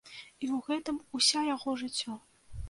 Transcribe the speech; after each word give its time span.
І 0.43 0.45
ў 0.55 0.57
гэтым 0.69 0.97
уся 1.19 1.45
яго 1.55 1.77
жыццё. 1.83 2.17